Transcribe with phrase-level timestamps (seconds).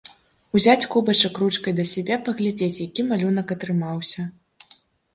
[0.59, 4.31] Узяць кубачак ручкай да сябе, паглядзець, які малюнак атрымаўся.